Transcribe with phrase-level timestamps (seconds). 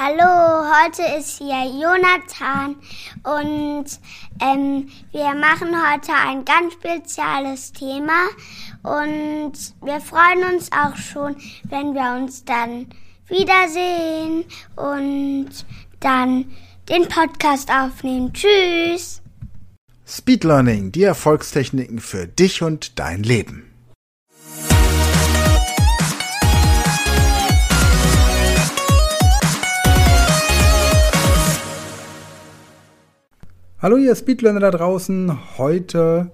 [0.00, 2.76] Hallo, heute ist hier Jonathan
[3.24, 3.86] und
[4.40, 8.28] ähm, wir machen heute ein ganz spezielles Thema
[8.84, 11.34] und wir freuen uns auch schon,
[11.64, 12.86] wenn wir uns dann
[13.26, 14.44] wiedersehen
[14.76, 15.48] und
[15.98, 16.44] dann
[16.88, 18.32] den Podcast aufnehmen.
[18.32, 19.20] Tschüss!
[20.06, 23.67] Speed Learning, die Erfolgstechniken für dich und dein Leben.
[33.80, 35.38] Hallo ihr Speedlearner da draußen.
[35.56, 36.30] Heute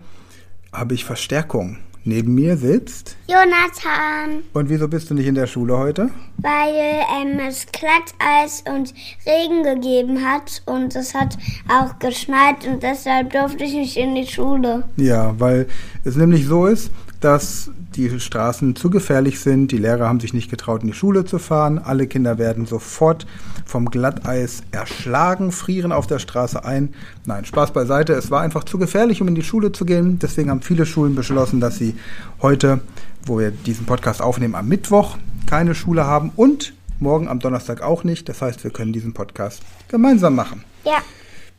[0.73, 1.79] habe ich Verstärkung.
[2.07, 3.17] Neben mir sitzt.
[3.29, 6.11] Jonathan, Und wieso bist du nicht in der Schule heute?
[6.37, 6.75] weil
[7.23, 8.93] ähm, es Glatteis und
[9.27, 11.39] Regen gegeben hat und es hat
[11.71, 14.85] auch geschneit und deshalb durfte ich nicht in die Schule.
[14.99, 15.67] Ja, weil
[16.05, 19.73] es nämlich so ist, dass die Straßen zu gefährlich sind.
[19.73, 21.79] Die Lehrer haben sich nicht getraut, in die Schule zu fahren.
[21.79, 23.27] Alle Kinder werden sofort
[23.75, 26.95] vom Glatteis erschlagen, frieren auf der Straße ein.
[27.27, 28.13] Nein, Spaß beiseite.
[28.13, 30.21] Es war einfach zu gefährlich, um in die Schule zu gehen.
[30.21, 31.97] Deswegen haben viele Schulen beschlossen, dass sie
[32.41, 32.83] heute,
[33.27, 38.05] wo wir diesen Podcast aufnehmen, am Mittwoch keine Schule haben und morgen am Donnerstag auch
[38.05, 38.29] nicht.
[38.29, 40.63] Das heißt, wir können diesen Podcast gemeinsam machen.
[40.85, 40.99] Ja,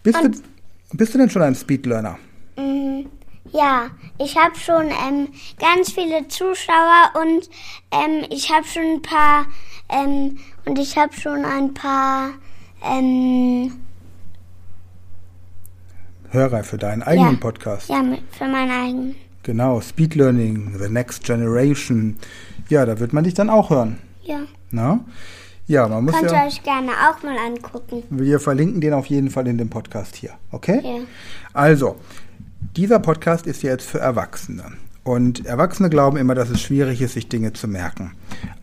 [0.01, 0.31] Bist, du,
[0.93, 2.17] bist du denn schon ein Speedlearner?
[3.55, 7.49] Ja, ich habe schon ähm, ganz viele Zuschauer und
[7.91, 9.45] ähm, ich habe schon ein paar
[9.89, 12.31] ähm, und ich habe schon ein paar
[12.83, 13.73] ähm,
[16.31, 17.89] Hörer für deinen eigenen ja, Podcast.
[17.89, 19.15] Ja, für meinen eigenen.
[19.43, 22.17] Genau, Speed Learning, The Next Generation.
[22.67, 23.99] Ja, da wird man dich dann auch hören.
[24.23, 24.99] Ja, Na?
[25.67, 26.45] Ja, man muss könnt ihr ja.
[26.45, 28.03] euch gerne auch mal angucken.
[28.09, 30.31] Wir verlinken den auf jeden Fall in dem Podcast hier.
[30.51, 30.81] Okay?
[30.83, 30.99] Ja.
[31.53, 31.95] Also,
[32.77, 34.63] dieser Podcast ist jetzt für Erwachsene.
[35.03, 38.11] Und Erwachsene glauben immer, dass es schwierig ist, sich Dinge zu merken.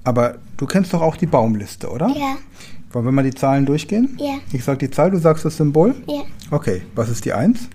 [0.04, 2.08] Aber du kennst doch auch die Baumliste, oder?
[2.08, 2.36] Ja,
[2.92, 4.16] Wollen wir mal die Zahlen durchgehen?
[4.20, 4.34] Ja.
[4.52, 5.94] Ich sag die Zahl, du sagst das Symbol?
[6.08, 6.22] ja.
[6.50, 7.68] Okay, was ist die 1?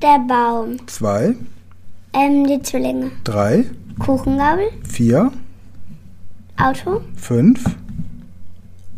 [0.00, 0.76] Der Baum.
[0.86, 1.34] 2,
[2.12, 3.10] Ähm, die Zwillinge.
[3.24, 3.64] 3,
[3.98, 4.66] Kuchengabel.
[4.88, 5.32] 4,
[6.58, 7.00] Auto.
[7.16, 7.64] 5,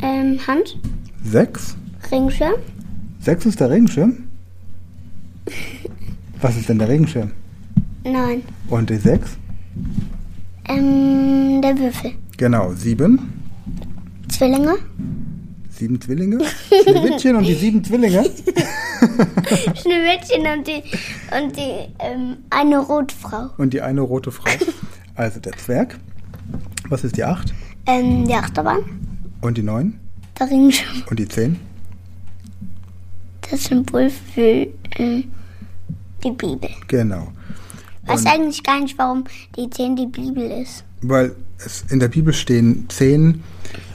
[0.02, 0.76] Ähm, Hand.
[1.24, 1.76] 6,
[2.10, 2.54] Ringschirm.
[3.20, 4.24] 6 ist der Regenschirm.
[6.44, 7.30] Was ist denn der Regenschirm?
[8.04, 8.42] Neun.
[8.68, 9.38] Und die 6?
[10.68, 12.12] Ähm, der Würfel.
[12.36, 13.18] Genau, 7.
[14.28, 14.74] Zwillinge.
[15.70, 16.44] Sieben Zwillinge.
[16.68, 18.24] Schneewittchen und die sieben Zwillinge.
[19.74, 20.82] Schneewittchen und die,
[21.34, 23.48] und die, ähm, eine Rotfrau.
[23.56, 24.50] Und die eine rote Frau.
[25.14, 25.98] Also der Zwerg.
[26.90, 27.54] Was ist die 8?
[27.86, 28.82] Ähm, die Achterbahn.
[29.40, 29.98] Und die 9?
[30.38, 31.04] Der Ringschirm.
[31.08, 31.58] Und die 10?
[33.50, 34.66] Das Symbol für,
[34.98, 35.24] ähm,
[36.24, 36.70] die Bibel.
[36.88, 37.28] Genau.
[38.06, 39.24] Weiß Und- eigentlich gar nicht, warum
[39.56, 40.84] die 10 die Bibel ist.
[41.02, 43.42] Weil es in der Bibel stehen zehn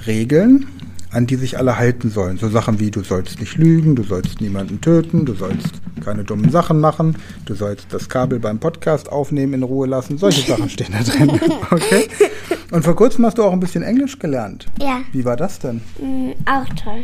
[0.07, 0.67] Regeln,
[1.11, 2.37] an die sich alle halten sollen.
[2.37, 6.51] So Sachen wie, du sollst nicht lügen, du sollst niemanden töten, du sollst keine dummen
[6.51, 10.17] Sachen machen, du sollst das Kabel beim Podcast aufnehmen in Ruhe lassen.
[10.17, 11.31] Solche Sachen stehen da drin.
[11.71, 12.07] Okay?
[12.71, 14.67] Und vor kurzem hast du auch ein bisschen Englisch gelernt.
[14.79, 15.81] Ja, Wie war das denn?
[15.99, 17.03] mm, auch toll.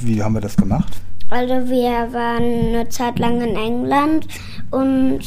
[0.00, 0.94] Wie haben wir das gemacht?
[1.28, 4.26] Also wir waren eine Zeit lang in England
[4.70, 5.20] und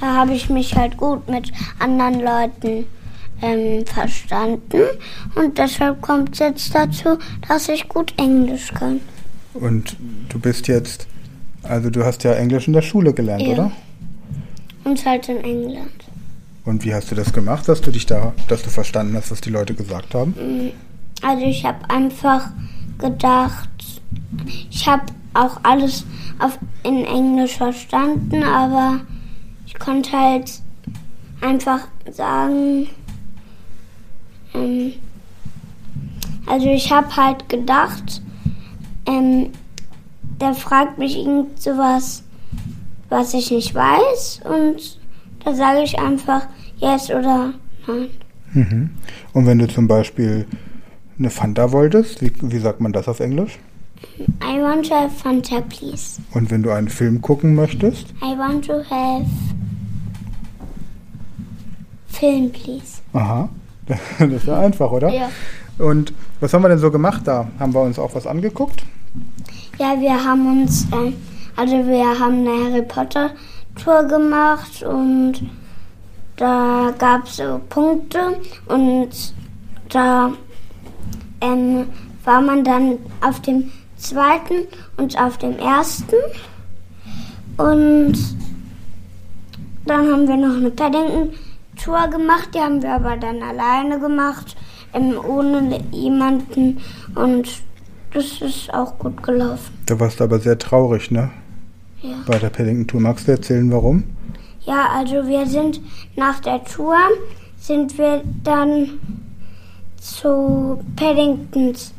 [0.00, 2.86] da habe ich mich halt gut mit anderen Leuten
[3.40, 4.82] ähm, verstanden
[5.36, 9.00] und deshalb kommt es jetzt dazu, dass ich gut Englisch kann.
[9.54, 9.96] Und
[10.28, 11.06] du bist jetzt,
[11.62, 13.52] also du hast ja Englisch in der Schule gelernt, Ja.
[13.52, 13.72] oder?
[14.84, 16.04] Und halt in England.
[16.64, 19.40] Und wie hast du das gemacht, dass du dich da, dass du verstanden hast, was
[19.40, 20.72] die Leute gesagt haben?
[21.22, 22.50] Also ich habe einfach
[22.98, 23.68] gedacht,
[24.70, 25.04] ich habe
[25.34, 26.04] auch alles
[26.38, 29.00] auf, in Englisch verstanden, aber
[29.66, 30.50] ich konnte halt
[31.40, 32.88] einfach sagen,
[34.54, 34.92] ähm,
[36.46, 38.22] also ich habe halt gedacht,
[39.06, 39.50] ähm,
[40.40, 42.22] der fragt mich irgend sowas,
[43.08, 44.98] was ich nicht weiß und
[45.44, 46.46] da sage ich einfach
[46.78, 47.54] yes oder
[47.86, 48.10] nein.
[48.52, 48.90] Mhm.
[49.32, 50.46] Und wenn du zum Beispiel
[51.18, 53.58] eine Fanta wolltest, wie, wie sagt man das auf Englisch?
[54.42, 56.20] I want to have Fanta, please.
[56.32, 59.26] Und wenn du einen Film gucken möchtest, I want to have
[62.06, 63.00] film, please.
[63.12, 63.48] aha,
[63.86, 65.12] das ist ja einfach, oder?
[65.12, 65.30] Ja.
[65.78, 67.48] Und was haben wir denn so gemacht da?
[67.58, 68.84] Haben wir uns auch was angeguckt?
[69.78, 71.14] Ja, wir haben uns, ähm,
[71.56, 73.30] also wir haben eine Harry Potter
[73.76, 75.34] Tour gemacht und
[76.36, 79.10] da gab es so Punkte und
[79.88, 80.32] da
[81.40, 81.86] ähm,
[82.24, 86.16] war man dann auf dem zweiten und auf dem ersten.
[87.56, 88.16] Und
[89.86, 94.56] dann haben wir noch eine Paddington-Tour gemacht, die haben wir aber dann alleine gemacht,
[94.92, 96.80] ähm, ohne jemanden.
[97.14, 97.48] Und
[98.12, 99.72] das ist auch gut gelaufen.
[99.86, 101.30] Da warst du aber sehr traurig, ne?
[102.02, 102.16] Ja.
[102.26, 103.00] Bei der Paddington-Tour.
[103.00, 104.04] Magst du erzählen, warum?
[104.60, 105.80] Ja, also wir sind
[106.14, 106.96] nach der Tour
[107.58, 109.00] sind wir dann
[110.00, 111.92] zu Paddingtons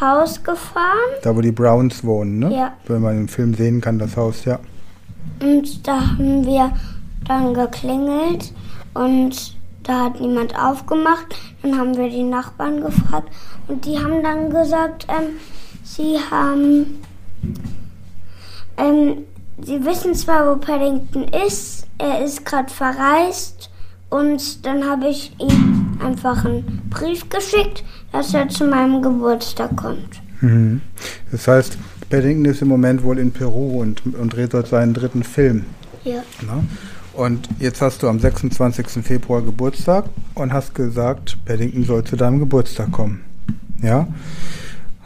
[0.00, 2.54] Haus gefahren Da, wo die Browns wohnen, ne?
[2.54, 2.72] Ja.
[2.86, 4.60] Wenn man im Film sehen kann, das Haus, ja.
[5.40, 6.72] und da haben wir
[7.26, 8.52] dann geklingelt
[8.94, 11.34] und da hat niemand aufgemacht.
[11.62, 13.32] Dann haben wir die Nachbarn gefragt
[13.66, 15.38] und die haben dann gesagt, ähm,
[15.82, 17.00] sie haben,
[18.76, 19.24] ähm,
[19.60, 23.70] sie wissen zwar, wo Paddington ist, er ist gerade verreist
[24.10, 30.20] und dann habe ich ihm einfach einen Brief geschickt, dass er zu meinem Geburtstag kommt.
[30.40, 30.80] Mhm.
[31.30, 31.78] Das heißt,
[32.10, 35.64] Paddington ist im Moment wohl in Peru und, und dreht dort seinen dritten Film.
[36.04, 36.22] Ja.
[36.42, 36.64] Ne?
[37.12, 39.04] Und jetzt hast du am 26.
[39.04, 40.04] Februar Geburtstag
[40.34, 43.24] und hast gesagt, Paddington soll zu deinem Geburtstag kommen.
[43.82, 44.06] Ja?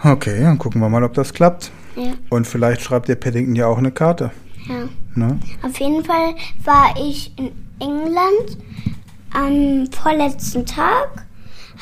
[0.04, 1.70] Okay, dann gucken wir mal, ob das klappt.
[1.96, 2.12] Ja.
[2.28, 4.30] Und vielleicht schreibt dir Paddington ja auch eine Karte.
[4.68, 4.88] Ja.
[5.14, 5.38] Ne?
[5.62, 6.34] Auf jeden Fall
[6.64, 7.50] war ich in
[7.80, 8.58] England
[9.34, 11.26] am vorletzten Tag.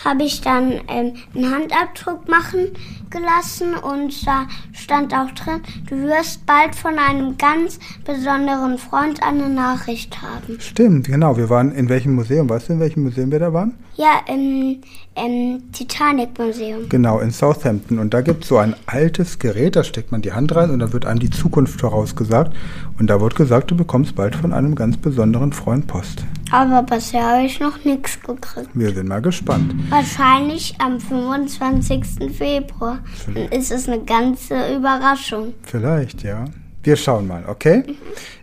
[0.05, 2.69] Habe ich dann ähm, einen Handabdruck machen
[3.11, 9.49] gelassen und da stand auch drin, du wirst bald von einem ganz besonderen Freund eine
[9.49, 10.59] Nachricht haben.
[10.61, 11.37] Stimmt, genau.
[11.37, 12.49] Wir waren in welchem Museum?
[12.49, 13.75] Weißt du, in welchem Museum wir da waren?
[13.97, 14.81] Ja, im,
[15.15, 16.89] im Titanic-Museum.
[16.89, 17.99] Genau, in Southampton.
[17.99, 20.79] Und da gibt es so ein altes Gerät, da steckt man die Hand rein und
[20.79, 22.57] da wird einem die Zukunft vorausgesagt.
[22.99, 26.25] Und da wird gesagt, du bekommst bald von einem ganz besonderen Freund Post.
[26.51, 28.71] Aber bisher habe ich noch nichts gekriegt.
[28.75, 29.75] Wir sind mal gespannt.
[29.91, 32.33] Wahrscheinlich am 25.
[32.37, 32.99] Februar.
[33.27, 35.55] Dann ist es eine ganze Überraschung.
[35.63, 36.45] Vielleicht, ja.
[36.83, 37.83] Wir schauen mal, okay?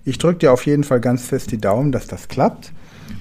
[0.06, 2.72] Ich drücke dir auf jeden Fall ganz fest die Daumen, dass das klappt.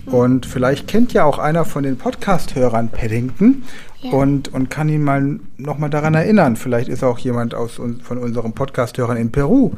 [0.06, 3.64] Und vielleicht kennt ja auch einer von den Podcast-Hörern Paddington
[4.02, 4.12] Ja.
[4.12, 6.54] und, und kann ihn mal nochmal daran erinnern.
[6.56, 9.72] Vielleicht ist auch jemand aus, von unseren Podcast-Hörern in Peru.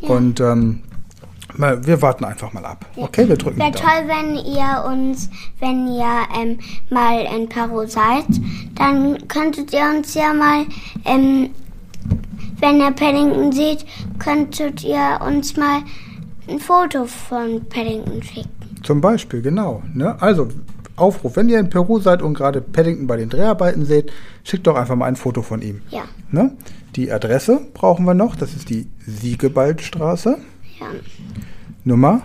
[0.00, 0.80] Und ähm,
[1.56, 2.86] mal, wir warten einfach mal ab.
[2.96, 6.06] Okay, wir drücken Wäre toll, wenn ihr uns, wenn ihr
[6.38, 6.58] ähm,
[6.90, 8.26] mal in Peru seid,
[8.74, 10.66] dann könntet ihr uns ja mal,
[11.04, 11.50] ähm,
[12.58, 13.84] wenn ihr Paddington seht,
[14.18, 15.80] könntet ihr uns mal
[16.48, 18.50] ein Foto von Paddington schicken.
[18.82, 19.82] Zum Beispiel, genau.
[19.94, 20.20] Ne?
[20.20, 20.48] Also,
[20.96, 24.12] Aufruf, wenn ihr in Peru seid und gerade Paddington bei den Dreharbeiten seht,
[24.44, 25.80] schickt doch einfach mal ein Foto von ihm.
[25.90, 26.56] Ja, Ne?
[26.96, 30.38] Die Adresse brauchen wir noch, das ist die Siegebaldstraße,
[30.80, 30.86] ja.
[31.84, 32.22] Nummer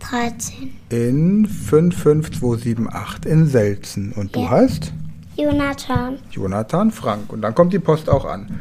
[0.00, 0.72] 13.
[0.90, 4.12] in 55278 in Selzen.
[4.12, 4.50] Und du Ja.
[4.50, 4.92] heißt
[5.36, 6.18] Jonathan.
[6.30, 7.32] Jonathan Frank.
[7.32, 8.60] Und dann kommt die Post auch an.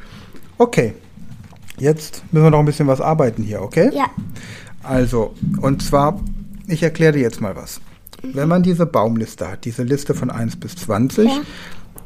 [0.57, 0.93] Okay,
[1.77, 3.89] jetzt müssen wir noch ein bisschen was arbeiten hier, okay?
[3.93, 4.05] Ja,
[4.83, 6.19] Also, und zwar,
[6.67, 7.81] ich erkläre dir jetzt mal was.
[8.21, 11.41] Wenn man diese Baumliste hat, diese Liste von 1 bis 20, Ja.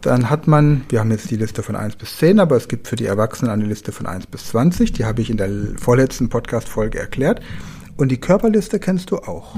[0.01, 2.87] Dann hat man, wir haben jetzt die Liste von 1 bis 10, aber es gibt
[2.87, 6.29] für die Erwachsenen eine Liste von 1 bis 20, die habe ich in der vorletzten
[6.29, 7.41] Podcast-Folge erklärt.
[7.97, 9.57] Und die Körperliste kennst du auch.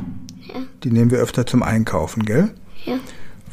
[0.84, 2.50] Die nehmen wir öfter zum Einkaufen, gell?
[2.86, 2.98] ja.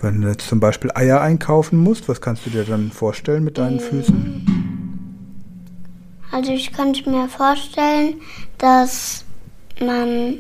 [0.01, 3.59] Wenn du jetzt zum Beispiel Eier einkaufen musst, was kannst du dir dann vorstellen mit
[3.59, 4.47] deinen Füßen?
[6.31, 8.21] Also ich könnte mir vorstellen,
[8.59, 9.25] dass
[9.81, 10.37] man,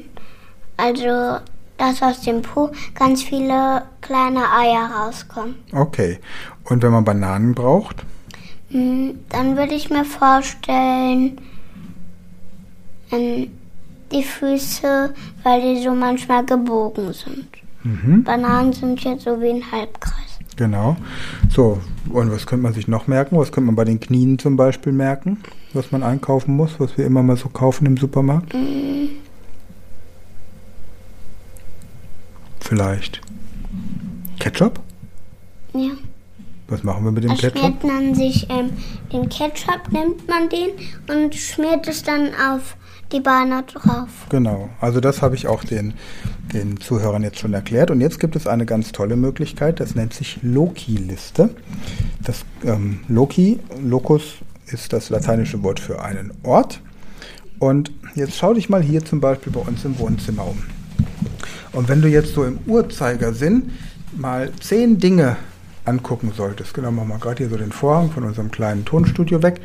[0.76, 1.40] also
[1.78, 5.56] dass aus dem Po ganz viele kleine Eier rauskommen.
[5.72, 6.18] Okay.
[6.64, 8.04] Und wenn man Bananen braucht?
[8.70, 11.40] Hm, Dann würde ich mir vorstellen,
[13.10, 13.50] ähm,
[14.12, 17.48] die Füße, weil die so manchmal gebogen sind.
[17.84, 18.24] Mhm.
[18.24, 20.38] Bananen sind jetzt so wie ein Halbkreis.
[20.56, 20.96] Genau.
[21.48, 21.78] So,
[22.10, 23.38] und was könnte man sich noch merken?
[23.38, 25.38] Was könnte man bei den Knien zum Beispiel merken,
[25.72, 28.54] was man einkaufen muss, was wir immer mal so kaufen im Supermarkt?
[32.68, 33.22] Vielleicht.
[34.38, 34.78] Ketchup?
[35.72, 35.92] Ja.
[36.68, 37.60] Was machen wir mit dem Da Ketchup?
[37.60, 38.72] schmiert man sich ähm,
[39.10, 40.72] den Ketchup, nimmt man den
[41.08, 42.76] und schmiert es dann auf
[43.10, 44.10] die Beine drauf.
[44.28, 45.94] Genau, also das habe ich auch den,
[46.52, 47.90] den Zuhörern jetzt schon erklärt.
[47.90, 51.48] Und jetzt gibt es eine ganz tolle Möglichkeit, das nennt sich Loki-Liste.
[52.22, 54.34] Das ähm, Loki, Locus
[54.66, 56.82] ist das lateinische Wort für einen Ort.
[57.60, 60.62] Und jetzt schau dich mal hier zum Beispiel bei uns im Wohnzimmer um.
[61.72, 63.70] Und wenn du jetzt so im Uhrzeigersinn
[64.16, 65.36] mal zehn Dinge
[65.88, 66.74] angucken solltest.
[66.74, 69.60] Genau, machen wir gerade hier so den Vorhang von unserem kleinen Tonstudio weg.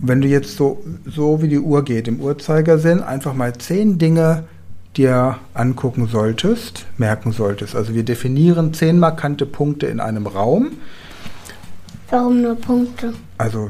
[0.00, 3.98] Und wenn du jetzt so, so wie die Uhr geht, im Uhrzeigersinn, einfach mal zehn
[3.98, 4.44] Dinge
[4.96, 7.76] dir angucken solltest, merken solltest.
[7.76, 10.72] Also wir definieren zehn markante Punkte in einem Raum.
[12.08, 13.12] Warum nur Punkte?
[13.38, 13.68] Also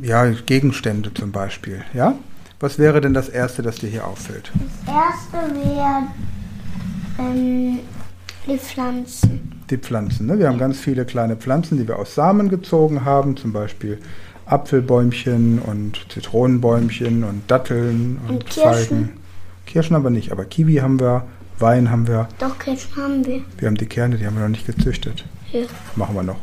[0.00, 1.82] ja, Gegenstände zum Beispiel.
[1.92, 2.14] Ja?
[2.60, 4.52] Was wäre denn das Erste, das dir hier auffällt?
[4.86, 6.02] Das erste wäre
[7.20, 7.78] ähm,
[8.46, 9.62] die Pflanzen.
[9.70, 10.26] Die Pflanzen.
[10.26, 10.38] Ne?
[10.38, 13.98] Wir haben ganz viele kleine Pflanzen, die wir aus Samen gezogen haben, zum Beispiel
[14.46, 18.88] Apfelbäumchen und Zitronenbäumchen und Datteln und, Und Kirschen.
[18.88, 19.08] Feigen.
[19.66, 21.24] Kirschen aber nicht, aber Kiwi haben wir,
[21.58, 22.28] Wein haben wir.
[22.38, 23.42] Doch, Kirschen haben wir.
[23.58, 25.24] Wir haben die Kerne, die haben wir noch nicht gezüchtet.
[25.44, 25.66] Hier.
[25.94, 26.38] Machen wir noch.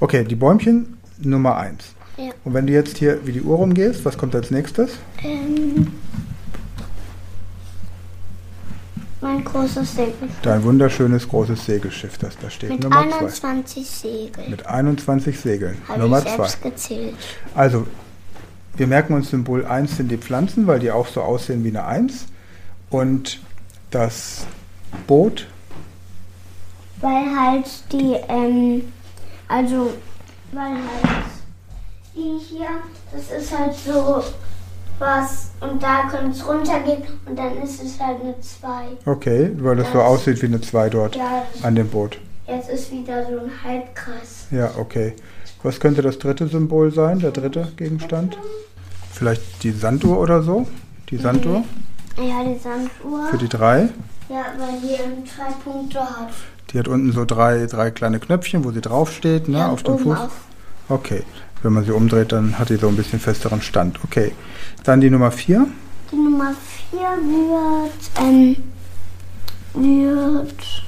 [0.00, 1.94] Okay, die Bäumchen Nummer eins.
[2.16, 2.30] Ja.
[2.44, 4.98] Und wenn du jetzt hier wie die Uhr rumgehst, was kommt als nächstes?
[5.22, 5.88] Ähm,
[9.22, 10.28] mein großes Segel.
[10.42, 12.70] Dein wunderschönes großes Segelschiff, das da steht.
[12.70, 13.18] Mit Nummer zwei.
[13.18, 14.50] 21 Segeln.
[14.50, 15.78] Mit 21 Segeln.
[15.88, 16.36] Habe Nummer ich zwei.
[16.36, 17.14] selbst gezählt.
[17.54, 17.86] Also,
[18.76, 21.84] wir merken uns Symbol 1 sind die Pflanzen, weil die auch so aussehen wie eine
[21.84, 22.26] 1.
[22.90, 23.40] Und
[23.90, 24.46] das
[25.06, 25.46] Boot,
[27.00, 28.82] Weil halt die, ähm,
[29.48, 29.92] also,
[30.52, 31.24] weil halt
[32.14, 32.68] die hier,
[33.12, 34.22] das ist halt so
[35.02, 38.68] was und da kann es runtergehen und dann ist es halt eine 2.
[39.10, 42.18] okay, weil das so Das- aussieht wie eine 2 dort Ja, an dem Boot.
[42.46, 44.46] jetzt ist wieder so ein Halbkreis.
[44.50, 45.14] Ja, okay.
[45.62, 48.38] Was könnte das dritte Symbol sein, der dritte Gegenstand?
[49.12, 50.66] Vielleicht die Sanduhr oder so?
[51.10, 51.62] Die Sanduhr
[52.16, 53.26] Ja, die Sanduhr.
[53.30, 53.88] für die 3.
[54.28, 56.30] Ja, weil die drei Punkte hat.
[56.70, 59.98] Die hat unten so drei, drei kleine Knöpfchen, wo sie draufsteht, ne, ja, auf dem
[59.98, 60.18] Fuß.
[60.18, 60.30] Auf.
[60.88, 61.22] Okay.
[61.62, 64.00] Wenn man sie umdreht, dann hat sie so ein bisschen festeren Stand.
[64.04, 64.32] Okay.
[64.84, 65.66] Dann die Nummer 4.
[66.10, 66.54] Die Nummer
[66.90, 68.56] 4 wird, ähm,
[69.74, 70.82] wird,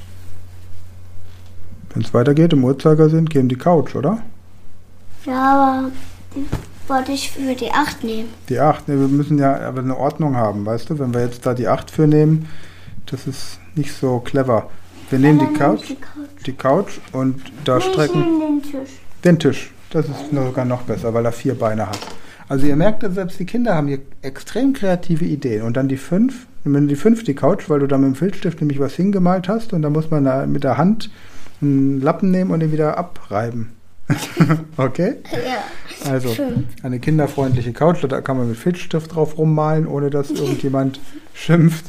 [1.93, 4.19] Wenn es weitergeht, im Uhrzeigersinn, gehen die Couch, oder?
[5.25, 5.91] ja, aber
[6.35, 6.45] die
[6.87, 8.29] wollte ich für die 8 nehmen.
[8.49, 8.87] Die 8.
[8.87, 10.99] Ne, wir müssen ja aber eine Ordnung haben, weißt du?
[10.99, 12.47] Wenn wir jetzt da die 8 für nehmen,
[13.07, 14.69] das ist nicht so clever.
[15.09, 16.45] Wir nehmen die ich Couch, Die Couch.
[16.45, 18.89] die Couch und da Nee, ich strecken nehme den Tisch.
[19.23, 19.71] den Tisch.
[19.95, 21.99] Das ist sogar noch besser, weil er vier Beine hat.
[22.49, 25.61] Also ihr merkt, selbst die Kinder haben hier extrem kreative Ideen.
[25.61, 28.59] Und dann die 5, nimm die 5 die Couch, weil du da mit dem Filzstift
[28.59, 31.11] nämlich was hingemalt hast und da muss man da mit der Hand
[31.61, 33.71] einen Lappen nehmen und den wieder abreiben.
[34.75, 35.15] okay?
[35.31, 36.11] Ja.
[36.11, 36.65] Also Schön.
[36.83, 40.99] eine kinderfreundliche Couch, da kann man mit Filzstift drauf rummalen, ohne dass irgendjemand
[41.33, 41.85] schimpft.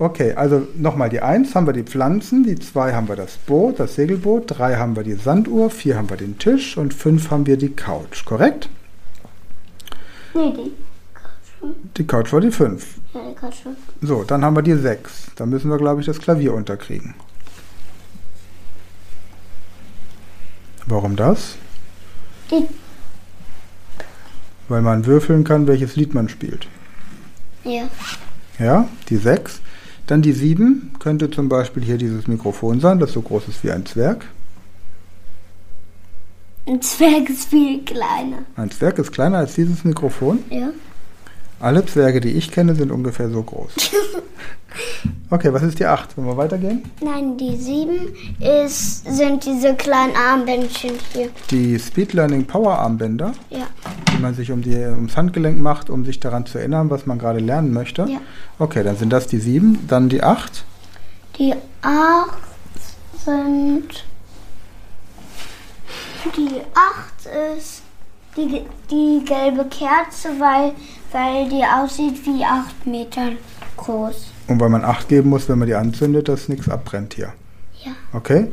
[0.00, 3.80] Okay, also nochmal die 1 haben wir die Pflanzen, die 2 haben wir das Boot,
[3.80, 7.46] das Segelboot, 3 haben wir die Sanduhr, 4 haben wir den Tisch und 5 haben
[7.46, 8.68] wir die Couch, korrekt?
[10.34, 10.72] Nee, die
[11.12, 11.72] Couch.
[11.96, 12.86] Die Couch war die 5.
[13.12, 13.54] Ja, die Couch.
[14.00, 15.32] So, dann haben wir die 6.
[15.34, 17.14] Da müssen wir, glaube ich, das Klavier unterkriegen.
[20.86, 21.56] Warum das?
[22.50, 22.66] Die,
[24.68, 26.68] Weil man würfeln kann, welches Lied man spielt.
[27.64, 27.88] ja.
[28.58, 29.60] Ja, die 6.
[30.08, 33.70] Dann die 7 könnte zum Beispiel hier dieses Mikrofon sein, das so groß ist wie
[33.70, 34.24] ein Zwerg.
[36.66, 38.38] Ein Zwerg ist viel kleiner.
[38.56, 40.38] Ein Zwerg ist kleiner als dieses Mikrofon.
[40.50, 40.70] Ja.
[41.60, 43.72] Alle Zwerge, die ich kenne, sind ungefähr so groß.
[45.30, 46.16] Okay, was ist die 8?
[46.16, 46.84] Wollen wir weitergehen?
[47.02, 48.14] Nein, die 7
[48.64, 51.28] ist, sind diese kleinen Armbändchen hier.
[51.50, 53.66] Die Speed Learning Power Armbänder, Ja.
[54.12, 57.18] die man sich um die, ums Handgelenk macht, um sich daran zu erinnern, was man
[57.18, 58.02] gerade lernen möchte.
[58.08, 58.18] Ja.
[58.58, 59.86] Okay, dann sind das die 7.
[59.88, 60.64] Dann die 8.
[61.38, 62.28] Die 8
[63.24, 64.04] sind.
[66.36, 67.82] Die 8 ist
[68.36, 70.72] die, die gelbe Kerze, weil,
[71.12, 73.30] weil die aussieht wie 8 Meter
[73.76, 74.32] groß.
[74.48, 77.32] Und weil man 8 geben muss, wenn man die anzündet, dass nichts abbrennt hier.
[77.84, 77.92] Ja.
[78.12, 78.48] Okay?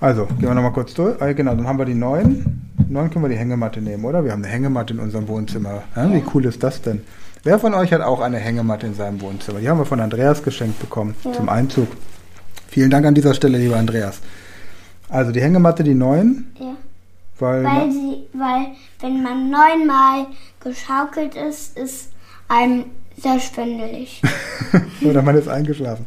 [0.00, 1.20] Also, gehen wir nochmal kurz durch.
[1.22, 2.62] Ah, genau, dann haben wir die 9.
[2.88, 4.24] 9 können wir die Hängematte nehmen, oder?
[4.24, 5.82] Wir haben eine Hängematte in unserem Wohnzimmer.
[5.96, 7.02] Ja, wie cool ist das denn?
[7.42, 9.60] Wer von euch hat auch eine Hängematte in seinem Wohnzimmer?
[9.60, 11.88] Die haben wir von Andreas geschenkt bekommen zum Einzug.
[12.68, 14.20] Vielen Dank an dieser Stelle, lieber Andreas.
[15.08, 16.74] Also die Hängematte, die 9, Ja.
[17.38, 18.66] Weil, Weil, sie, weil
[19.00, 20.26] wenn man neunmal
[20.60, 22.10] geschaukelt ist, ist
[22.48, 22.86] einem
[23.16, 24.22] sehr schwindelig.
[25.02, 26.06] oder man ist eingeschlafen.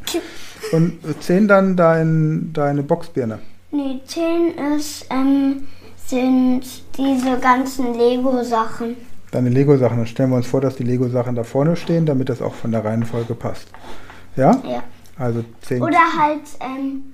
[0.71, 3.39] Und 10 dann dein, deine Boxbirne.
[3.71, 5.67] nee, 10 ist, ähm,
[6.05, 6.63] sind
[6.97, 8.95] diese ganzen Lego-Sachen.
[9.31, 9.97] Deine Lego-Sachen.
[9.97, 12.71] Dann stellen wir uns vor, dass die Lego-Sachen da vorne stehen, damit das auch von
[12.71, 13.67] der Reihenfolge passt.
[14.35, 14.61] Ja?
[14.63, 14.83] Ja.
[15.17, 15.81] Also 10.
[15.81, 17.13] Oder halt, ähm,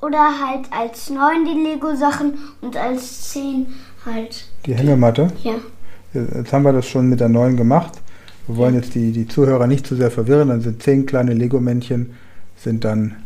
[0.00, 3.66] oder halt als 9 die Lego-Sachen und als 10
[4.06, 4.46] halt.
[4.66, 5.32] Die Hängematte.
[5.42, 5.54] Ja.
[6.12, 8.00] Jetzt haben wir das schon mit der neuen gemacht.
[8.46, 10.48] Wir wollen jetzt die, die Zuhörer nicht zu sehr verwirren.
[10.48, 12.14] Dann sind zehn kleine Lego-Männchen,
[12.56, 13.16] sind dann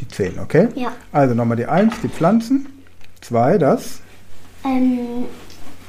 [0.00, 0.68] die zehn, okay?
[0.74, 0.92] Ja.
[1.12, 2.66] Also nochmal die eins, die Pflanzen.
[3.20, 4.00] Zwei, das
[4.64, 5.26] Ähm,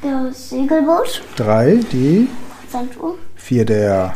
[0.02, 2.28] das Segelboot, Drei die,
[2.72, 4.16] Sanduhr, vier der,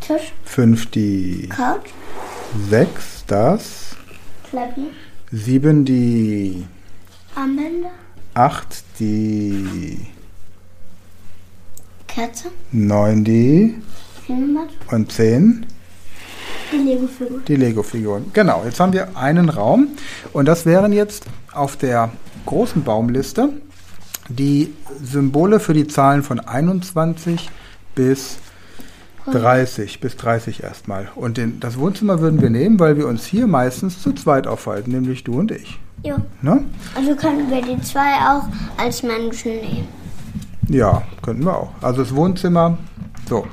[0.00, 1.90] Tisch, fünf die, Couch,
[2.68, 3.91] sechs das,
[4.52, 4.90] Klavier,
[5.30, 6.66] sieben die,
[7.34, 7.88] Armbänder,
[8.34, 10.08] acht die,
[12.06, 13.76] Kerze, neun die
[14.26, 15.64] Filmbad, und zehn?
[16.70, 17.40] Die Lego-Figur.
[17.48, 18.26] die Lego-Figuren.
[18.34, 19.88] Genau, jetzt haben wir einen Raum.
[20.34, 22.10] Und das wären jetzt auf der
[22.44, 23.54] großen Baumliste
[24.28, 27.48] die Symbole für die Zahlen von 21
[27.94, 28.36] bis
[29.30, 31.08] 30, bis 30 erstmal.
[31.14, 34.90] Und den, das Wohnzimmer würden wir nehmen, weil wir uns hier meistens zu zweit aufhalten,
[34.90, 35.78] nämlich du und ich.
[36.02, 36.16] Ja.
[36.40, 36.64] Ne?
[36.96, 38.44] Also können wir die zwei auch
[38.76, 39.88] als Menschen nehmen.
[40.68, 41.70] Ja, könnten wir auch.
[41.80, 42.78] Also das Wohnzimmer.
[43.28, 43.46] So.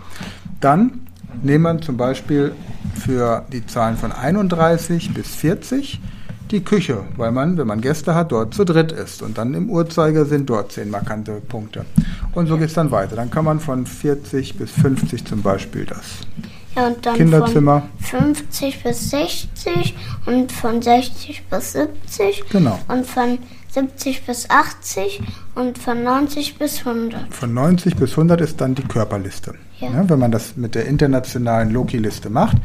[0.59, 1.01] Dann
[1.43, 2.53] nehmen wir zum Beispiel
[2.95, 6.01] für die Zahlen von 31 bis 40
[6.51, 9.21] die Küche, weil man, wenn man Gäste hat, dort zu dritt ist.
[9.21, 11.85] Und dann im Uhrzeigersinn dort zehn markante Punkte.
[12.33, 13.15] Und so geht es dann weiter.
[13.15, 16.19] Dann kann man von 40 bis 50 zum Beispiel das
[16.75, 17.83] Ja, und dann Kinderzimmer.
[17.99, 22.79] von 50 bis 60 und von 60 bis 70 Genau.
[22.87, 23.37] und von
[23.71, 25.21] 70 bis 80
[25.53, 27.31] und von 90 bis 100.
[27.33, 29.53] Von 90 bis 100 ist dann die Körperliste.
[29.79, 29.89] Ja.
[29.91, 32.57] Ne, wenn man das mit der internationalen Loki-Liste macht,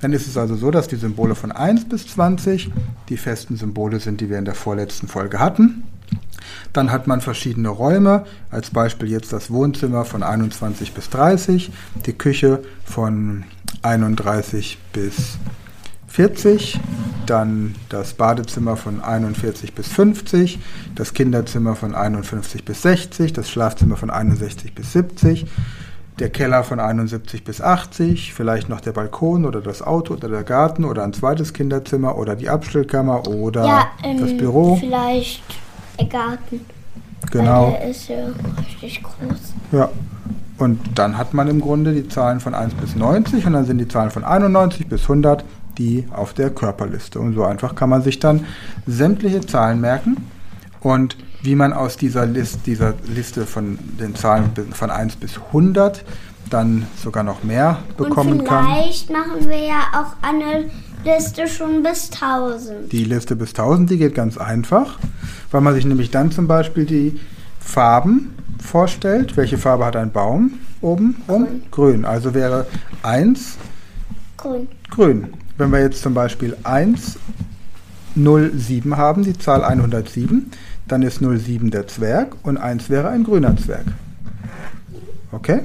[0.00, 2.70] dann ist es also so, dass die Symbole von 1 bis 20
[3.08, 5.84] die festen Symbole sind, die wir in der vorletzten Folge hatten.
[6.72, 11.70] Dann hat man verschiedene Räume, als Beispiel jetzt das Wohnzimmer von 21 bis 30,
[12.06, 13.44] die Küche von
[13.82, 15.38] 31 bis
[16.08, 16.80] 40,
[17.26, 20.58] dann das Badezimmer von 41 bis 50,
[20.94, 25.46] das Kinderzimmer von 51 bis 60, das Schlafzimmer von 61 bis 70,
[26.18, 30.42] der Keller von 71 bis 80, vielleicht noch der Balkon oder das Auto oder der
[30.42, 34.76] Garten oder ein zweites Kinderzimmer oder die Abstellkammer oder ja, ähm, das Büro.
[34.76, 35.42] Vielleicht
[35.98, 36.60] der Garten.
[37.30, 37.72] Genau.
[37.72, 38.16] Weil der ist ja
[38.60, 39.54] richtig groß.
[39.72, 39.88] Ja.
[40.58, 43.78] Und dann hat man im Grunde die Zahlen von 1 bis 90 und dann sind
[43.78, 45.44] die Zahlen von 91 bis 100
[45.78, 47.20] die auf der Körperliste.
[47.20, 48.44] Und so einfach kann man sich dann
[48.86, 50.16] sämtliche Zahlen merken
[50.80, 56.04] und wie man aus dieser, List, dieser Liste von den Zahlen von 1 bis 100
[56.50, 58.66] dann sogar noch mehr bekommen und kann.
[58.66, 60.70] vielleicht machen wir ja auch eine
[61.04, 62.90] Liste schon bis 1000.
[62.90, 64.98] Die Liste bis 1000, die geht ganz einfach,
[65.50, 67.20] weil man sich nämlich dann zum Beispiel die
[67.60, 69.36] Farben vorstellt.
[69.36, 71.22] Welche Farbe hat ein Baum oben?
[71.28, 71.46] rum?
[71.70, 72.04] Grün.
[72.04, 72.66] Also wäre
[73.02, 73.56] 1
[74.36, 74.68] Grün.
[74.90, 75.28] grün.
[75.56, 80.52] Wenn wir jetzt zum Beispiel 107 haben, die Zahl 107,
[80.88, 83.84] dann ist 07 der Zwerg und 1 wäre ein grüner Zwerg.
[85.32, 85.60] Okay?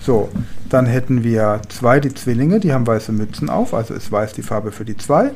[0.00, 0.28] So,
[0.68, 4.42] dann hätten wir 2 die Zwillinge, die haben weiße Mützen auf, also ist weiß die
[4.42, 5.30] Farbe für die 2.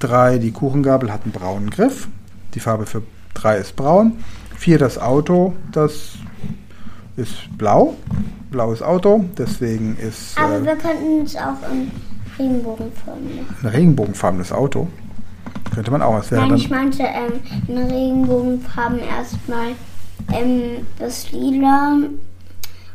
[0.00, 2.08] 3 die Kuchengabel hat einen braunen Griff,
[2.54, 3.02] die Farbe für
[3.34, 4.18] 3 ist braun.
[4.56, 6.14] 4 das Auto, das
[7.16, 7.96] ist blau,
[8.50, 11.90] blaues Auto, deswegen ist Aber äh, wir könnten es auch in
[12.38, 13.56] Regenbogenform machen.
[13.62, 14.88] ein regenbogenfarbenes Auto.
[15.78, 16.16] Könnte man auch.
[16.16, 17.34] Das wäre Nein, dann, ich meinte ähm,
[17.68, 19.68] in Regenbogenfarben erstmal
[20.32, 21.98] ähm, bis lila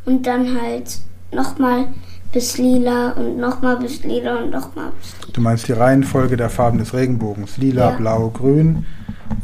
[0.05, 0.99] und dann halt
[1.31, 1.85] nochmal
[2.33, 5.31] bis lila und nochmal bis lila und nochmal bis lila.
[5.31, 7.55] du meinst die Reihenfolge der Farben des Regenbogens.
[7.55, 7.95] Lila, Ja.
[7.95, 8.85] blau, grün,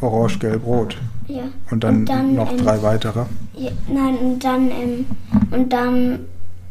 [0.01, 0.97] orange, gelb, rot.
[1.27, 1.43] Ja.
[1.71, 2.03] Und dann,
[2.35, 3.21] noch ähm, drei weitere.
[3.53, 5.05] Ja, nein, und dann, ähm,
[5.51, 6.19] und dann,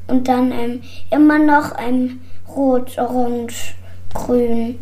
[0.07, 3.74] und dann ähm, immer noch ähm, rot, orange,
[4.12, 4.74] grün,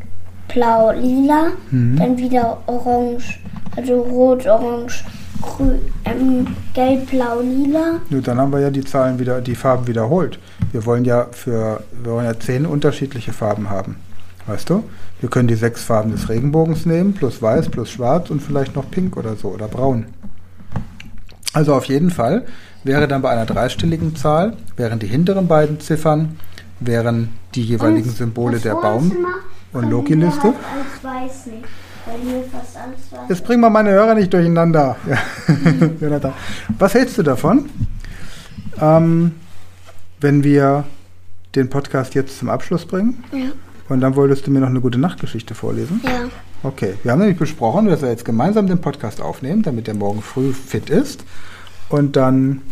[0.49, 1.49] blau, lila.
[1.71, 1.97] Mhm.
[1.97, 3.39] Dann wieder orange,
[3.77, 5.05] also rot, orange,
[5.43, 8.01] grün, ähm, gelb, blau, lila.
[8.11, 10.39] Nur dann haben wir ja die Zahlen wieder, die Farben wiederholt.
[10.73, 13.97] Wir wollen ja für, wir wollen ja zehn unterschiedliche Farben haben.
[14.47, 14.85] Weißt du?
[15.21, 18.91] Wir können die sechs Farben des Regenbogens nehmen, plus weiß, plus schwarz und vielleicht noch
[18.91, 20.07] pink oder so oder braun.
[21.53, 22.45] Also auf jeden Fall
[22.85, 26.37] wäre dann bei einer dreistelligen Zahl, wären die hinteren beiden Ziffern,
[26.81, 29.29] wären die jeweiligen Und Symbole der Baum- Wohnzimmer
[29.77, 30.49] und Loki-Liste.
[30.49, 31.65] als weiß nicht,
[33.29, 34.97] Jetzt bringen wir meine Hörer nicht durcheinander.
[36.01, 36.35] Ja.
[36.79, 37.69] Was hältst du davon,
[38.81, 39.35] ähm,
[40.21, 40.85] wenn wir
[41.55, 43.25] den Podcast jetzt zum Abschluss bringen?
[43.33, 43.51] Ja.
[43.89, 46.01] Und dann wolltest du mir noch eine gute Nachtgeschichte vorlesen?
[46.05, 46.29] Ja.
[46.63, 50.23] Okay, wir haben nämlich besprochen, dass wir jetzt gemeinsam den Podcast aufnehmen, damit der morgen
[50.23, 51.25] früh fit ist.
[51.89, 52.63] Und dann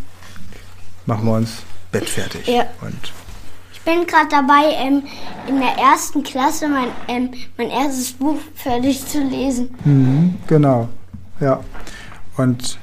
[1.05, 2.47] machen wir uns bettfertig.
[2.47, 2.63] Ja.
[2.81, 3.24] Und Ich
[3.85, 5.03] bin gerade dabei, ähm,
[5.47, 9.69] in der ersten Klasse mein, ähm, mein erstes Buch fertig zu lesen.
[9.85, 10.89] Mhm, genau,
[11.39, 11.59] ja.
[12.37, 12.77] Und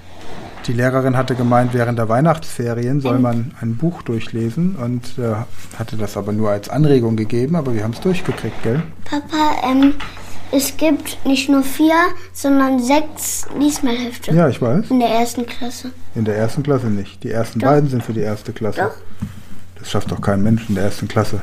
[0.66, 3.22] die Lehrerin hatte gemeint, während der Weihnachtsferien soll Ähm.
[3.22, 5.34] man ein Buch durchlesen und äh,
[5.78, 8.82] hatte das aber nur als Anregung gegeben, aber wir haben es durchgekriegt, gell?
[9.04, 9.94] Papa, ähm,
[10.52, 11.94] es gibt nicht nur vier,
[12.32, 14.90] sondern sechs Liesmalhefte Ja, ich weiß.
[14.90, 15.90] in der ersten Klasse.
[16.14, 17.24] In der ersten Klasse nicht.
[17.24, 17.68] Die ersten Doch.
[17.68, 18.82] beiden sind für die erste Klasse.
[18.82, 18.94] Doch.
[19.82, 21.40] Das schafft doch kein Mensch in der ersten Klasse.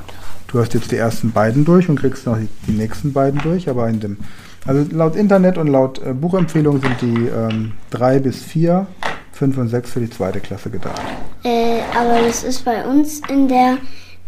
[0.47, 3.89] Du hast jetzt die ersten beiden durch und kriegst noch die, nächsten beiden durch, aber
[3.89, 4.17] in dem.
[4.65, 8.87] Also laut Internet und laut äh, Buchempfehlung sind die ähm, drei bis vier,
[9.33, 11.01] fünf und sechs für die zweite Klasse gedacht.
[11.43, 13.77] Äh, aber das ist bei uns in der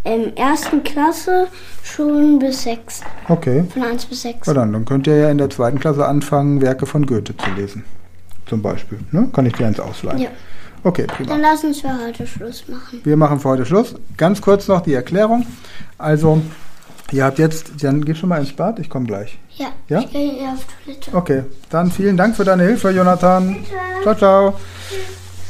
[0.03, 1.47] ähm, ersten Klasse
[1.83, 3.01] schon bis sechs.
[3.29, 3.63] Okay.
[3.73, 4.45] Von eins bis sechs.
[4.45, 7.49] Na dann, dann könnt ihr ja in der zweiten Klasse anfangen, Werke von Goethe zu
[7.55, 7.85] lesen.
[8.45, 8.99] Zum Beispiel.
[9.11, 9.29] Ne?
[9.31, 10.19] Kann ich dir eins ausleihen?
[10.19, 10.29] Ja.
[10.83, 11.29] Okay, prima.
[11.29, 13.01] Dann lass uns für heute Schluss machen.
[13.03, 13.95] Wir machen für heute Schluss.
[14.17, 15.45] Ganz kurz noch die Erklärung.
[15.97, 16.41] Also,
[17.11, 19.37] ihr habt jetzt, dann geh schon mal ins Bad, ich komme gleich.
[19.57, 19.99] Ja, Ja?
[19.99, 21.15] ich gehe auf Toilette.
[21.15, 23.57] Okay, dann vielen Dank für deine Hilfe, Jonathan.
[24.01, 24.59] Ciao, ciao.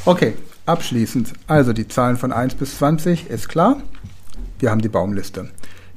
[0.05, 0.33] Okay,
[0.65, 1.31] abschließend.
[1.47, 3.77] Also die Zahlen von 1 bis 20 ist klar.
[4.59, 5.49] Wir haben die Baumliste.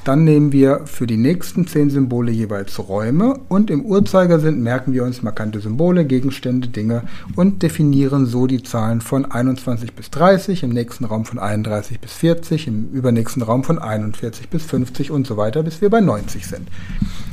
[0.04, 5.02] Dann nehmen wir für die nächsten 10 Symbole jeweils Räume und im Uhrzeigersinn merken wir
[5.02, 7.04] uns markante Symbole, Gegenstände, Dinge
[7.36, 12.12] und definieren so die Zahlen von 21 bis 30, im nächsten Raum von 31 bis
[12.12, 16.46] 40, im übernächsten Raum von 41 bis 50 und so weiter, bis wir bei 90
[16.46, 16.68] sind.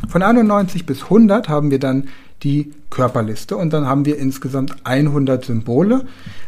[0.08, 2.08] Von 91 bis 100 haben wir dann
[2.42, 6.06] die Körperliste und dann haben wir insgesamt 100 Symbole.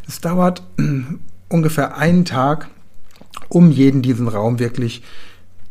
[0.08, 0.64] Es dauert
[1.50, 2.70] ungefähr einen Tag,
[3.50, 5.04] um jeden diesen Raum wirklich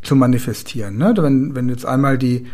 [0.03, 0.97] zu manifestieren.
[0.97, 1.13] Ne?
[1.17, 2.47] Wenn, wenn du jetzt einmal die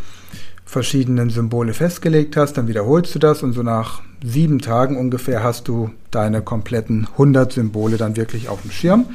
[0.65, 5.67] verschiedenen Symbole festgelegt hast, dann wiederholst du das und so nach sieben Tagen ungefähr hast
[5.67, 9.05] du deine kompletten 100 Symbole dann wirklich auf dem Schirm.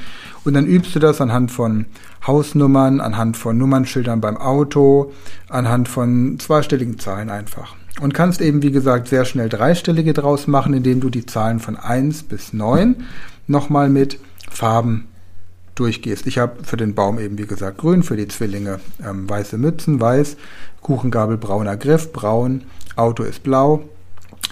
[0.44, 1.87] Und dann übst du das anhand von
[2.27, 5.12] Hausnummern, anhand von Nummernschildern beim Auto,
[5.49, 7.77] anhand von zweistelligen Zahlen einfach.
[8.01, 11.77] Und kannst eben, wie gesagt, sehr schnell dreistellige draus machen, indem du die Zahlen von
[11.77, 12.97] 1 bis 9
[13.47, 14.18] nochmal mit
[14.51, 15.07] Farben
[15.74, 16.26] durchgehst.
[16.26, 20.00] Ich habe für den Baum eben, wie gesagt, grün, für die Zwillinge ähm, weiße Mützen,
[20.00, 20.37] weiß,
[20.80, 22.64] Kuchengabel brauner Griff, braun,
[22.96, 23.84] Auto ist blau,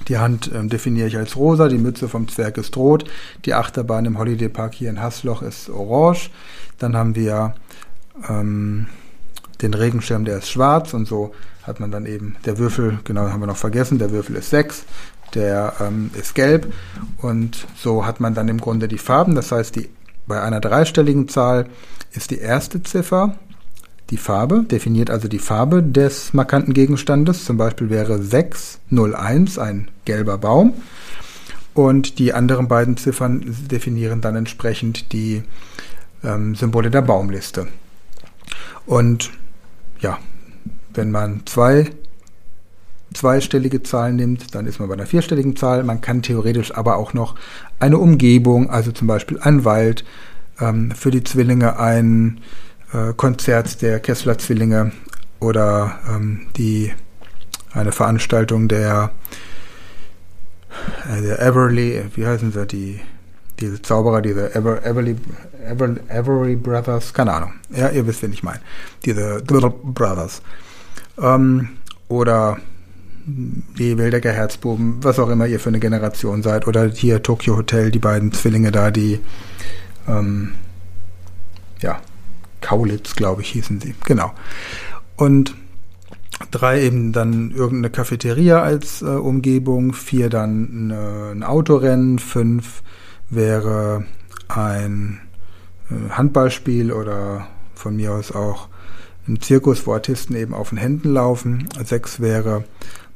[0.09, 3.05] die Hand ähm, definiere ich als rosa, die Mütze vom Zwerg ist rot,
[3.45, 6.31] die Achterbahn im Holiday Park hier in Hassloch ist orange,
[6.79, 7.55] dann haben wir
[8.29, 8.87] ähm,
[9.61, 11.33] den Regenschirm, der ist schwarz und so
[11.63, 14.85] hat man dann eben, der Würfel, genau, haben wir noch vergessen, der Würfel ist 6,
[15.35, 16.73] der ähm, ist gelb.
[17.19, 19.89] Und so hat man dann im Grunde die Farben, das heißt, die,
[20.27, 21.67] bei einer dreistelligen Zahl
[22.13, 23.37] ist die erste Ziffer
[24.11, 30.37] die Farbe, definiert also die Farbe des markanten Gegenstandes, zum Beispiel wäre 601 ein gelber
[30.37, 30.75] Baum
[31.73, 35.43] und die anderen beiden Ziffern definieren dann entsprechend die
[36.23, 37.69] ähm, Symbole der Baumliste.
[38.85, 39.31] Und
[40.01, 40.19] ja,
[40.93, 41.91] wenn man zwei
[43.13, 45.85] zweistellige Zahlen nimmt, dann ist man bei einer vierstelligen Zahl.
[45.85, 47.35] Man kann theoretisch aber auch noch
[47.79, 50.05] eine Umgebung, also zum Beispiel ein Wald,
[50.61, 52.41] ähm, für die Zwillinge ein
[52.93, 54.93] äh, Konzert der Kessler Zwillinge
[55.41, 56.93] oder ähm, die
[57.73, 59.11] eine Veranstaltung der,
[61.11, 63.01] äh, der Everly, wie heißen sie, die
[63.61, 65.17] diese Zauberer, diese Ever, Everly,
[65.65, 67.53] Ever, Everly Brothers, keine Ahnung.
[67.71, 68.61] Ja, ihr wisst, wen ich meine.
[69.05, 70.43] Diese Brothers.
[71.19, 71.69] Ähm,
[72.09, 72.59] oder
[73.25, 76.67] die Wildecker Herzbuben, was auch immer ihr für eine Generation seid.
[76.67, 79.21] Oder hier Tokyo Hotel, die beiden Zwillinge da, die
[80.09, 80.53] ähm,
[81.81, 82.01] ja,
[82.61, 83.95] Kaulitz, glaube ich, hießen sie.
[84.05, 84.33] Genau.
[85.17, 85.55] Und
[86.51, 92.83] drei eben dann irgendeine Cafeteria als äh, Umgebung, vier dann eine, ein Autorennen, fünf
[93.31, 94.05] wäre
[94.49, 95.21] ein
[95.91, 98.69] äh, Handballspiel oder von mir aus auch
[99.29, 101.69] ein Zirkus, wo Artisten eben auf den Händen laufen.
[101.85, 102.65] Sechs wäre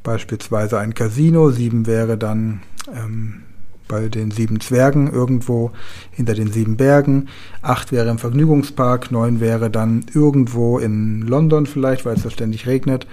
[0.07, 2.63] beispielsweise ein Casino, sieben wäre dann
[2.95, 3.43] ähm,
[3.89, 5.73] bei den sieben Zwergen irgendwo
[6.13, 7.29] hinter den sieben Bergen,
[7.61, 12.69] acht wäre im Vergnügungspark, neun wäre dann irgendwo in London vielleicht, weil es da ständig
[12.69, 13.09] regnet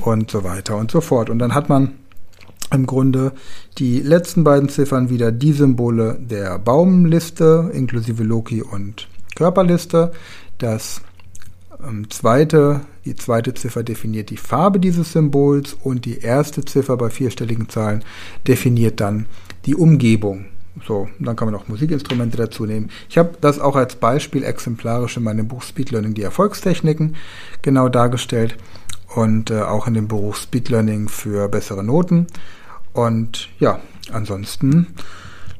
[0.00, 1.28] und so weiter und so fort.
[1.28, 1.94] Und dann hat man
[2.72, 3.32] im Grunde
[3.78, 10.12] die letzten beiden Ziffern wieder die Symbole der Baumliste inklusive Loki und Körperliste.
[10.58, 11.00] Das
[11.82, 17.08] ähm, zweite, die zweite Ziffer definiert die Farbe dieses Symbols und die erste Ziffer bei
[17.08, 18.04] vierstelligen Zahlen
[18.46, 19.24] definiert dann
[19.64, 20.44] die Umgebung.
[20.86, 22.90] So, dann kann man auch Musikinstrumente dazu nehmen.
[23.08, 27.16] Ich habe das auch als Beispiel exemplarisch in meinem Buch Speed Learning die Erfolgstechniken
[27.62, 28.56] genau dargestellt
[29.14, 32.26] und äh, auch in dem Beruf Speed Learning für bessere Noten.
[32.92, 33.80] Und ja,
[34.12, 34.88] ansonsten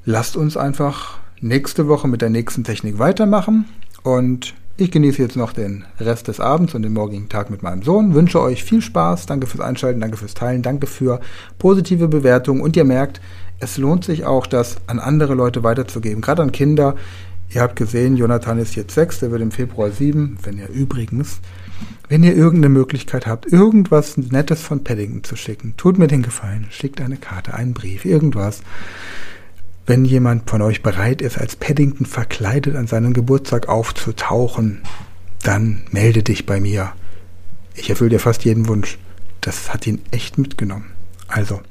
[0.04, 3.64] lasst uns einfach nächste Woche mit der nächsten Technik weitermachen
[4.02, 7.82] und ich genieße jetzt noch den Rest des Abends und den morgigen Tag mit meinem
[7.82, 8.14] Sohn.
[8.14, 9.26] Wünsche euch viel Spaß.
[9.26, 11.20] Danke fürs Einschalten, danke fürs Teilen, danke für
[11.58, 12.60] positive Bewertungen.
[12.60, 13.20] Und ihr merkt,
[13.58, 16.94] es lohnt sich auch, das an andere Leute weiterzugeben, gerade an Kinder.
[17.50, 21.40] Ihr habt gesehen, Jonathan ist jetzt sechs, der wird im Februar sieben, wenn er übrigens
[22.08, 26.66] wenn ihr irgendeine Möglichkeit habt, irgendwas Nettes von Paddington zu schicken, tut mir den Gefallen,
[26.70, 28.62] schickt eine Karte, einen Brief, irgendwas.
[29.88, 34.82] Wenn jemand von euch bereit ist, als Paddington verkleidet an seinem Geburtstag aufzutauchen,
[35.42, 36.92] dann melde dich bei mir.
[37.74, 38.98] Ich erfülle dir fast jeden Wunsch.
[39.40, 40.90] Das hat ihn echt mitgenommen.
[41.26, 41.62] Also,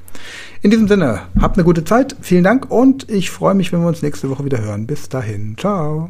[0.64, 3.88] in diesem Sinne, habt eine gute Zeit, vielen Dank und ich freue mich, wenn wir
[3.88, 4.88] uns nächste Woche wieder hören.
[4.88, 6.10] Bis dahin, ciao.